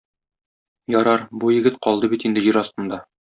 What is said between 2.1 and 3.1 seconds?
бит инде җир астында.